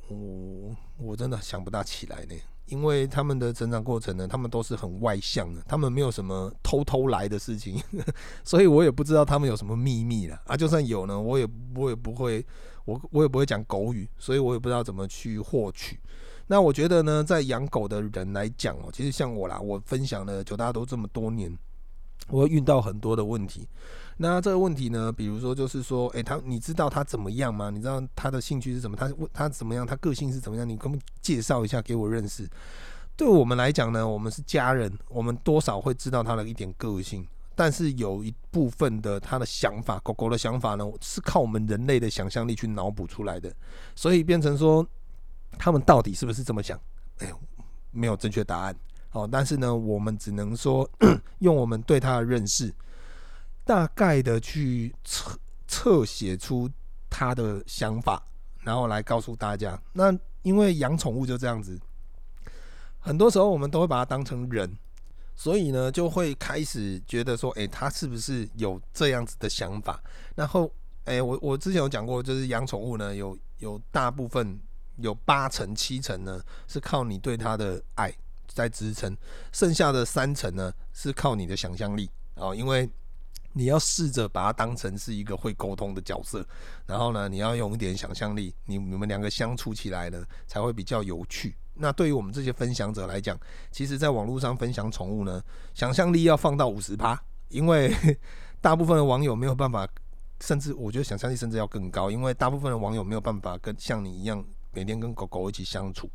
[0.09, 7.79] 我我真的想不大起来呢，因为他们的成长过程呢，他们都是很外向的，他们没有什么偷偷来的事情，
[8.43, 10.57] 所以我也不知道他们有什么秘密了啊。
[10.57, 12.43] 就算有呢，我也我也不会，
[12.87, 16.01] 我我也不会讲狗语，所以我也不知道怎么去获取。
[16.47, 21.55] 那我觉得呢，在养狗的人来讲哦，其实像我啦，我分享了九大多这么多年。
[22.29, 23.67] 我会遇到很多的问题。
[24.19, 27.71] 那这个问题呢，比如说就是说，诶，他你知道他怎么样吗？
[27.71, 28.97] 你知道他的兴趣是什么？
[28.97, 29.87] 他他怎么样？
[29.87, 30.69] 他个性是怎么样？
[30.69, 32.47] 你可不可以介绍一下给我认识？
[33.17, 43.51] 对我们来讲呢，我们是家人，我们多少会知道他的一点个性，但是有一部分的他的想法，狗狗的想法呢，是靠我们人类的想象力去脑补出来的，
[43.95, 44.87] 所以变成说，
[45.59, 46.79] 他们到底是不是这么想？
[47.21, 47.41] 哎呦，
[47.91, 48.77] 没有正确答案。
[49.13, 50.89] 哦，但是呢，我们只能说
[51.41, 52.73] 用我们对他的认识。
[53.63, 56.69] 大概的去侧侧写出
[57.09, 58.21] 他的想法，
[58.61, 59.81] 然后来告诉大家。
[59.93, 61.79] 那因为养宠物就这样子，
[62.99, 64.77] 很多时候我们都会把它当成人，
[65.37, 70.03] 所以呢就会开始觉得说，诶，他是不是有这样子的想法？
[70.35, 70.69] 然后，
[71.05, 74.59] 诶，我我之前有讲过，就是养宠物呢，有有大部分
[74.97, 78.13] 有八成七成呢是靠你对它的爱
[78.53, 79.17] 在支撑，
[79.53, 82.89] 剩下的三成呢是靠你的想象力哦，因为。
[83.53, 86.47] 你要试着把它当成是一个会沟通的角色，
[86.87, 91.57] 然后呢，你要用一点想象力，你你们两个相处起来呢，才会比较有趣。
[91.75, 93.37] 那对于我们这些分享者来讲，
[93.73, 95.43] 其实在网络上分享宠物呢，
[95.75, 97.93] 想象力要放到五十趴，因为
[98.63, 99.85] 大部分的网友没有办法，
[100.41, 106.09] 甚至我觉得想象力甚至要更高，因为大部分的网友没有办法跟像你一样每天跟狗狗一起相处，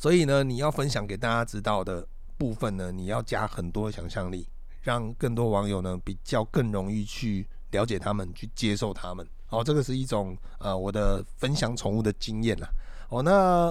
[0.00, 2.08] 所以呢，你要分享给大家知道的
[2.38, 4.48] 部分呢，你要加很多想象力。
[4.82, 9.28] 让更多网友呢比较更容易去了解他们，去接受他们。
[9.50, 12.68] 哦，这个是一种呃我的分享宠物的经验啦。
[13.10, 13.70] 哦，那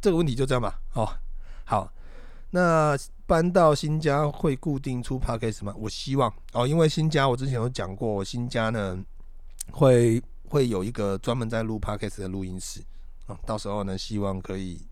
[0.00, 0.80] 这个问题就这样吧。
[0.94, 1.08] 哦，
[1.64, 1.88] 好，
[2.50, 5.72] 那搬到新家会固定出 podcast 吗？
[5.78, 8.98] 我希望哦，因为新家我之前有讲过，新家呢
[9.70, 12.82] 会会有一个专门在录 podcast 的录音室
[13.28, 14.84] 啊，到时候呢希望可以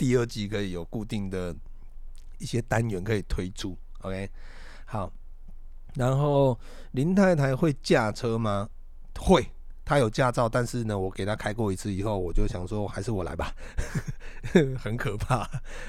[0.00, 1.54] 第二季可以有固定的
[2.38, 3.76] 一些单元可以推出。
[4.00, 4.30] OK，
[4.86, 5.12] 好，
[5.94, 6.58] 然后
[6.92, 8.66] 林太太会驾车吗？
[9.18, 9.46] 会，
[9.84, 13.54] 她有驾照，但是呢，我给她开过一次以后，我就想说，还是我来吧，
[14.82, 15.40] 很可怕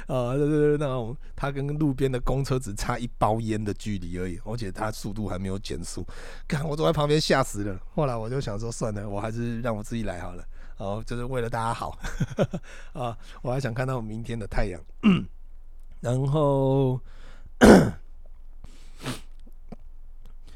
[0.08, 0.36] 啊！
[0.36, 6.06] 对对对，那种她跟路边的公车只差一包烟的距离而已，而且她速度还没有减速，
[6.50, 7.80] 看我坐在旁边吓死了。
[7.96, 10.44] 后来我就想说，算了，我还是让我自己来好了，
[10.82, 11.96] 哦，就是为了大家好
[12.94, 13.16] 啊！
[13.44, 14.82] 我还想看到明天的太阳，
[16.02, 17.00] 然后。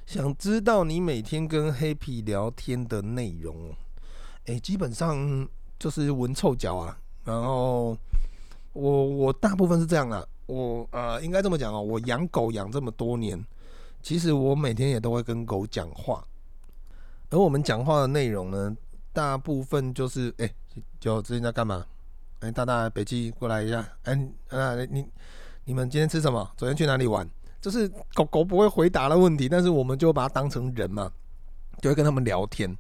[0.08, 3.72] 想知道你每天跟黑皮聊天的内容？
[4.46, 6.98] 诶，基本上就是闻臭脚啊。
[7.24, 7.96] 然后
[8.74, 10.26] 我我大部分是这样啊。
[10.48, 11.82] 我呃，应该这么讲哦。
[11.82, 13.44] 我养狗养这么多年，
[14.02, 16.26] 其实我每天也都会跟狗讲话。
[17.30, 18.76] 而我们讲话的内容呢，
[19.16, 20.54] 大部分就是诶，
[21.00, 21.86] 就最近在干嘛？
[22.42, 23.88] 诶，大大北极过来一下。
[24.04, 24.14] 诶，
[24.50, 25.06] 啊你。
[25.68, 26.48] 你们今天吃什么？
[26.56, 27.28] 昨天去哪里玩？
[27.60, 31.12] 就是狗狗不会回答的问题，但是我们就把它当成人嘛，
[31.82, 32.78] 就会跟他们聊天。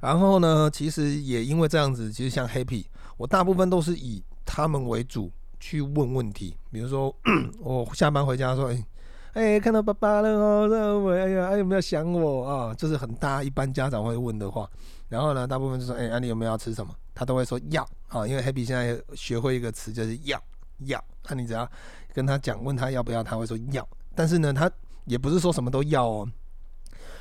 [0.00, 2.84] 然后呢，其实也因为这样子，其实像 Happy，
[3.16, 6.54] 我大部分都是以他们为主去问问题。
[6.70, 7.14] 比如说，
[7.60, 8.84] 我下班回家说：“哎，
[9.32, 14.68] 哎，看到爸爸了哦，哎呀，哎有没有想我啊？”就是很大一般家长会问的话。
[15.08, 20.40] 然后呢，大部分就说：“哎，啊，你有没有要吃什么？”他都会说“要”啊，因为 Happy 现在学会一个词就是“要”。
[20.86, 21.68] 要，那你只要
[22.14, 23.86] 跟他讲，问他要不要，他会说要。
[24.14, 24.70] 但是呢，他
[25.06, 26.28] 也不是说什么都要哦。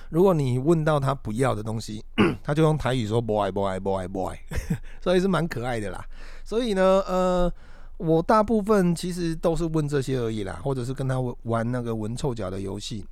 [0.09, 2.03] 如果你问到他不要的东西，
[2.43, 4.37] 他就用台语说 “boy boy boy boy”，，
[5.01, 6.05] 所以是蛮可爱的啦。
[6.43, 7.51] 所以呢，呃，
[7.97, 13.03] 我大部分其实都是问这些而已啦，或者是跟他玩那个闻臭脚的游戏，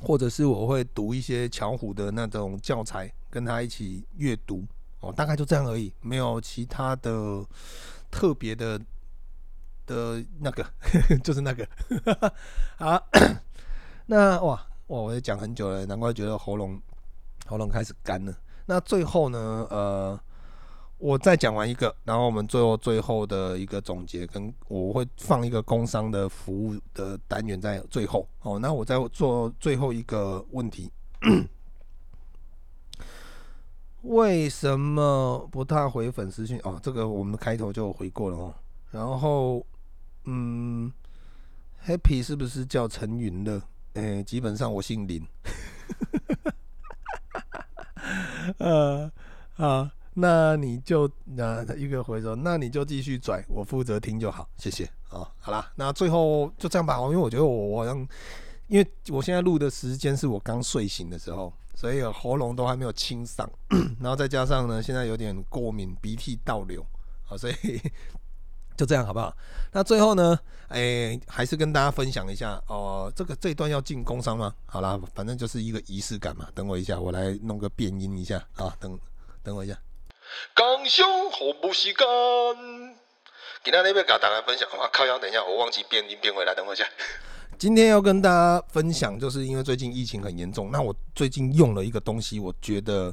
[0.00, 4.64] 或者是我会读一些巧虎的那种教材，跟他一起阅读
[5.00, 7.44] 哦，大概就这样而已，没有其他的
[8.10, 8.80] 特别的。
[9.86, 10.64] 的那个
[11.22, 11.68] 就是那个
[12.80, 13.06] 好，
[14.08, 16.80] 那哇哇，我也讲很久了，难怪觉得喉咙
[17.44, 18.34] 喉咙开始干了。
[18.64, 20.18] 那最后呢，呃，
[20.96, 28.26] 我再讲完一个，然后我们最后最后的一个总结，跟我会放一个工商的服务的单元在最后。
[28.40, 30.90] 哦，那我再做最后一个问题，
[34.04, 36.58] 为什么不太回粉丝讯？
[36.64, 38.54] 哦，这个我们开头就回过了哦，
[38.90, 39.64] 然后。
[40.26, 40.90] 嗯
[41.86, 43.60] ，Happy 是不是叫陈云乐？
[43.92, 45.22] 哎、基本上我姓林。
[48.56, 49.12] 呃，
[49.56, 55.28] 啊，那你就那一个回头，那你就继续拽，我负责听就好，谢谢啊。
[55.38, 57.98] 好啦，那最后就这样吧，因为我觉得我我好像，
[58.68, 63.46] 因为我现在录的时间是我刚睡醒的时候，所以喉咙都还没有清嗓，
[64.00, 66.84] 然后再加上呢，现在有点过敏，鼻涕倒流，
[67.28, 67.80] 啊， 所以。
[68.76, 69.32] 就这样好不好？
[69.70, 73.12] 那最后呢，哎、还是跟大家分享一下哦。
[73.14, 74.52] 这个这一段要进工商吗？
[74.66, 76.48] 好啦，反正就是一个仪式感嘛。
[76.56, 78.76] 等我一下，我来弄个变音一下啊。
[78.80, 78.98] 等
[79.44, 79.78] 等我一下。
[80.56, 82.04] 工商服务时间，
[83.62, 84.68] 今天那边跟大家分享。
[84.76, 85.06] 哇靠！
[85.06, 86.52] 要等一下，我忘记变音变回来。
[86.52, 86.84] 等我一下。
[87.64, 93.10] 今天要跟大家分享，就是因为最近疫情很严重，那我最近用了一个东西，我觉得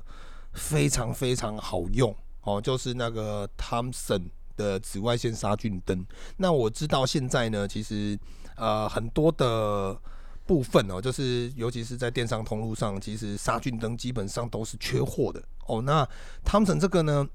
[0.51, 4.23] 非常非常好用哦，就是那个 Thomson
[4.57, 6.05] 的紫外线杀菌灯。
[6.35, 8.19] 那我知道现在呢，其实
[8.57, 9.97] 呃很多的
[10.45, 15.81] 部分哦，就是尤其是在电商通路上，其实杀菌灯基本上都是缺货的哦。
[15.81, 16.05] 那
[16.43, 17.25] Thomson 这个呢，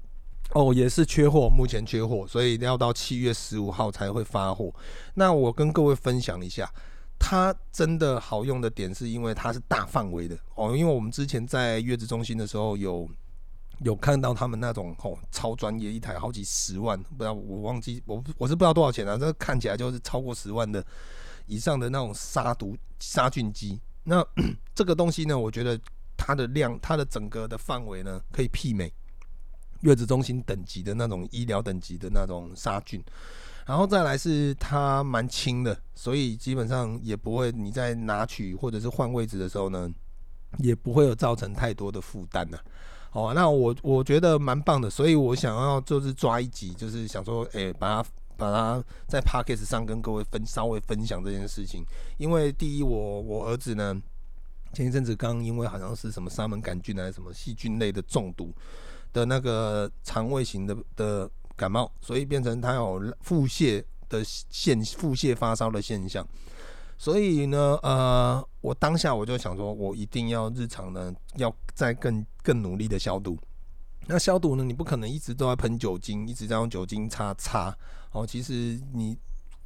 [0.51, 4.71] 哦也是缺货，目前缺货，所以要到七月十五号才会发货。
[5.15, 6.71] 那我跟各位分享一下。
[7.19, 13.09] 它真的好用的点是因为它是大范围的哦，因为我们之前在月子中心的时候有
[13.83, 20.83] 有看到他们那种哦超专业一台好几十万，不知道我忘记我我是不知道多少钱啊，这看起来就是超过十万的
[21.45, 23.79] 以上的那种杀毒杀菌机。
[24.03, 24.25] 那
[24.73, 25.79] 这个东西呢，我觉得
[26.15, 28.91] 它的量，它的整个的范围呢，可以媲美
[29.81, 33.03] 月子中心等级的那种医疗等级的那种杀菌。
[33.67, 39.91] 然后再来是它蛮轻的，所以基本上也不会你在拿取或者是换位置的时候呢，
[40.59, 42.57] 也不会有造成太多的负担呐。
[43.11, 51.83] 哦，那我我觉得蛮棒的，所以我想要就是抓一集，就是想说，诶，把它把它在 Podcast 上跟各位分稍微分享这件事情。
[52.17, 54.01] 因为第一，我我儿子呢，
[54.71, 58.53] 前一阵子刚因为好像是什么沙门杆菌还是什么细菌类的中毒
[59.11, 61.29] 的那个肠胃型的的。
[61.57, 66.25] 感冒，所以变成他有腹泻的现腹泻发烧的现象，
[66.97, 73.37] 所以呢，呃，我当下我就想说，我一定要日常呢，要再更更努力的消毒。
[74.05, 77.75] 那消毒呢，你不可能一直都在喷酒精，一直在用酒精擦擦。
[78.11, 79.17] 哦，其实你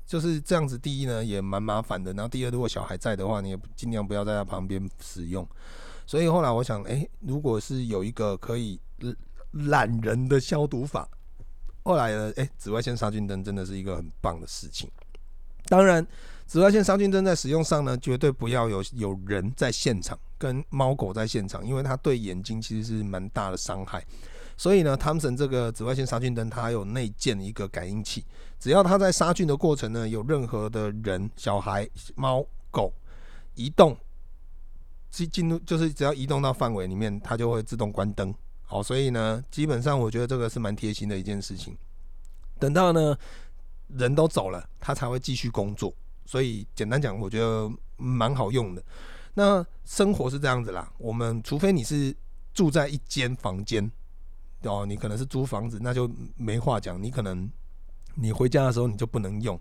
[0.07, 0.75] 就是这样子。
[0.77, 2.11] 第一呢，也蛮麻烦的。
[2.13, 5.47] 然后第二，如果小孩在的话，你也尽量不要在他旁边使用。
[6.07, 8.79] 所以后来我想，哎、如果是有一个可以
[9.51, 11.07] 懒人的消毒法。
[11.83, 14.89] 后来呢，哎，紫外线杀菌灯真的是一个很棒的事情。
[15.65, 16.05] 当然，
[16.45, 24.05] 紫外线杀菌灯在使用上呢，绝对不要有有人在现场，跟猫狗在现场，因为它对眼睛其实是蛮大的伤害。
[24.57, 28.23] 所以呢，汤森这个紫外线杀菌灯，它有内建一个感应器，
[28.59, 32.93] 只要它在杀菌的过程呢，有任何的人、小孩、猫狗
[33.55, 33.97] 移动，
[35.09, 38.31] 进进入就是只要移动到范围里面，它就会自动关灯。
[38.71, 41.77] 好，所以呢，基本上我觉得这个是蛮贴心的一件事情。
[42.57, 43.13] 等到呢
[43.89, 45.93] 人都走了，他才会继续工作。
[46.25, 48.81] 所以简单讲，我觉得蛮好用的。
[49.33, 52.15] 那生活是这样子啦，我们除非你是
[52.53, 53.91] 住在一间房间，
[54.61, 57.03] 哦，你可能是租房子，那就没话讲。
[57.03, 57.51] 你可能
[58.15, 59.59] 你回家的时候你就不能用，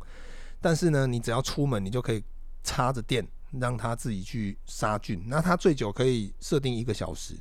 [0.60, 2.22] 但是呢，你只要出门，你就可以
[2.62, 3.26] 插着电，
[3.58, 5.20] 让它自己去杀菌。
[5.26, 7.36] 那它最久可以设定一个小时。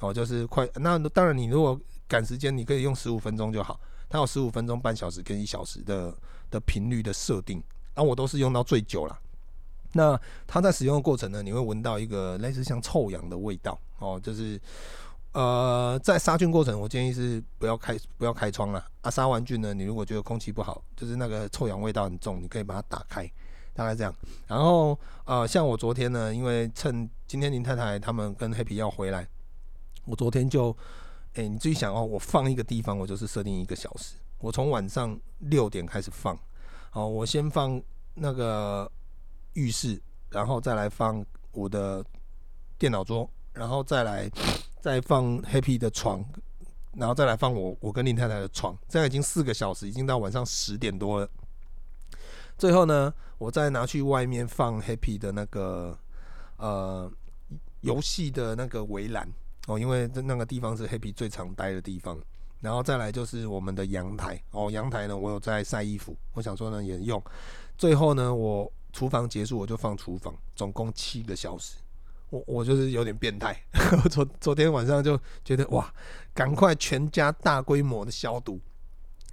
[0.00, 0.68] 哦，就是快。
[0.74, 3.80] 那当然，你如果赶时间，你可以用十五分钟就好。
[4.08, 6.14] 它有十五分钟、半小时跟一小时的
[6.50, 7.62] 的频率的设定。
[7.96, 9.18] 那我都是用到最久了。
[9.92, 13.78] 那它在使用的过程呢，你会闻到一个类似像臭氧的味道。
[13.98, 14.60] 哦，就是
[15.32, 18.84] 呃，在杀菌过程，我建议是不要开不要开窗了。
[19.00, 23.28] 啊，杀完菌呢，你如果觉得空气不好，就是那个臭氧味道很重，你可以把它打开，
[23.72, 24.14] 大概这样。
[24.46, 29.26] 然后呃，像我昨天呢，因为趁今天林太太他们跟黑皮要回来。
[30.06, 30.76] 我昨天就，
[31.34, 34.16] 哎、你自己想哦，我放一个地方，我就是设定一个小时。
[34.38, 36.38] 我从晚上六点开始放，
[36.90, 37.80] 好，我先放
[38.12, 38.90] 那个
[39.54, 42.04] 浴室，然后再来放我的
[42.76, 44.30] 电脑桌，然后再来
[44.80, 46.22] 再放 Happy 的床，
[46.92, 48.76] 然后再来放我我跟林太太的床。
[48.86, 51.28] 这样已经四个小时，已经到晚上十点多了。
[52.58, 55.98] 最后呢，我再拿去外面放 Happy 的那个
[56.58, 57.10] 呃
[57.80, 59.26] 游戏的那个围栏。
[59.66, 62.18] 哦，因为那个地方是 Happy 最常待的地方，
[62.60, 64.38] 然后再来就是我们的阳台。
[64.50, 67.22] 哦，阳台呢，我有在晒衣服，我想说呢也用。
[67.78, 71.76] 最后呢，我厨房结束我就放厨房，总共七个小时。
[72.28, 73.58] 我我就是有点变态，
[74.10, 75.90] 昨昨天晚上就觉得哇，
[76.34, 78.60] 赶快全家大规模的消毒。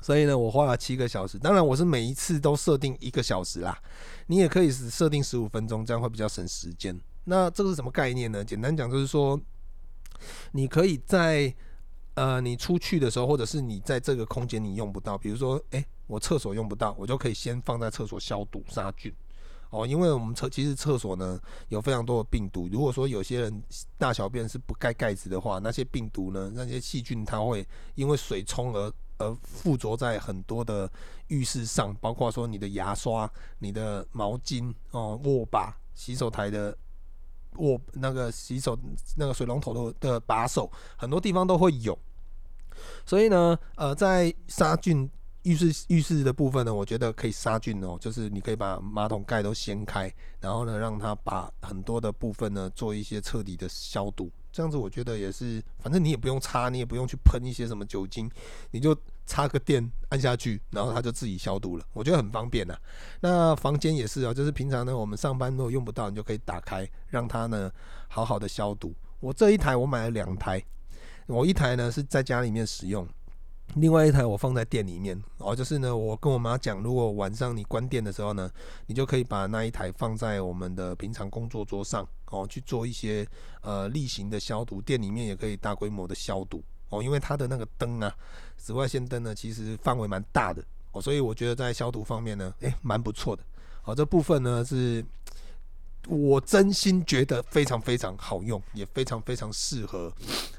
[0.01, 1.37] 所以呢，我花了七个小时。
[1.37, 3.77] 当然，我是每一次都设定一个小时啦。
[4.27, 6.97] 你也可以是设定十五分钟，这样会比较省时间。
[7.25, 8.45] 那这个是什么概念呢？
[8.45, 9.37] 简单讲就是说。
[10.51, 11.53] 你可以在
[12.15, 19.11] 呃，你出去的时候，或者是你在这个空间你用不到，比如说，诶，我厕所用不到，我就可以先放在厕所消毒杀菌
[19.69, 19.87] 哦。
[19.87, 23.63] 因为我们厕其实厕所呢有非常多的病毒，如果说有些人
[23.97, 27.65] 大小便是不盖盖子的话，那些病毒呢，那些细菌它会
[27.95, 30.91] 因为水冲而而附着在很多的
[31.27, 36.77] 浴室上，包括说你的牙刷、你的毛巾哦、握把、洗手台的
[37.57, 38.77] 握那个洗手
[39.15, 41.97] 那个水龙头的的把手，很多地方都会有。
[43.05, 45.09] 所以呢，呃，在杀菌
[45.43, 54.31] 浴室浴室的部分呢，我觉得可以杀菌哦，就是你可以把马桶盖都掀开，然后呢，让它把很多的部分呢做一些彻底的消毒。
[54.51, 58.29] 这样子我觉得也是，反正你也不用擦，你也不用去喷一些什么酒精，
[58.71, 58.95] 你就
[59.31, 61.85] 插个电按下去，然后它就自己消毒了。
[61.93, 62.77] 我觉得很方便呐。
[63.21, 67.71] 那房间也是啊，就是平常呢我们上班如果用不到，你就可以打开，让它呢
[68.09, 68.93] 好好的消毒。
[69.21, 70.61] 我这一台我买了两台。
[71.27, 73.07] 我一台呢是在家里面使用，
[73.75, 75.55] 另外一台我放在店里面哦。
[75.55, 78.51] 就是呢，我跟我妈讲，如果晚上你关店的时候呢，
[78.87, 83.25] 你就可以把那一台放在我们的平常工作桌上哦，去做一些
[83.61, 84.81] 呃例行的消毒。
[84.81, 88.13] 店里面也可以大规模的消毒哦，因为它的那个灯啊，
[88.61, 93.43] 紫外线灯呢，其实范围蛮大的哦，所以我觉得在消毒方面呢，诶，蛮不错的。
[93.81, 95.03] 好，这部分呢是。
[96.07, 100.11] 我真心觉得非常非常好用，也非常非常适合。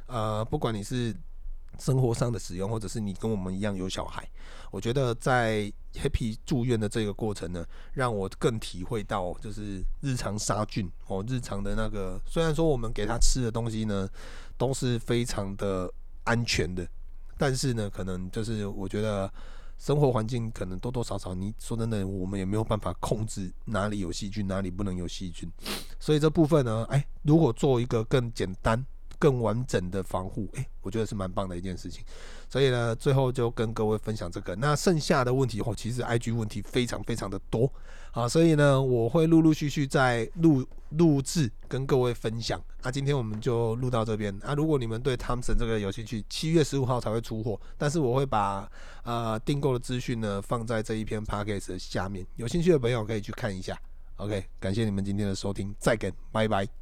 [0.07, 1.13] 呃，不管你是
[1.81, 4.25] 生活上的使用，或者是你跟我们一样有小孩，
[4.71, 5.63] 我觉得在
[5.95, 12.21] Happy 住院的这个过程呢，让我更体会到就是日常杀菌哦，日常的那个。
[12.25, 14.09] 虽然说我们给他吃的东西呢
[14.57, 15.93] 都是非常的
[16.23, 16.87] 安全的，
[17.43, 19.28] 但是呢，可能就是我觉得。
[19.78, 25.51] 生活环境可能多多少少，你说真的，我们也没有办法控制哪里有细菌，哪里不能有细菌。
[25.99, 28.86] 所以这部分呢，哎，如果做一个更简单、
[29.23, 32.05] 更完整的防护，哎，我觉得是蛮棒的一件事情。
[32.49, 34.57] 所以呢，最后就跟各位分享这个。
[34.57, 37.73] 那剩下的问题哦，其实 IG 问题非常非常的多
[38.11, 42.61] 啊，所以呢，我会陆陆续续在录录制跟各位分享。
[42.83, 44.55] 那、今天我们就录到这边啊。
[44.55, 48.68] 如果你们对 Thompson 这个有兴趣，七月十五号才会出货，但是我会把
[49.05, 53.79] 呃订购的资讯呢放在这一篇 Podcast 的下面，有兴趣的朋友可以去看一下。
[54.16, 56.82] OK，感谢你们今天的收听，再见，拜拜。